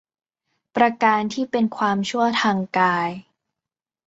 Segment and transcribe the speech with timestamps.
[0.75, 3.09] ประการที่เป็นความชั่วทางกาย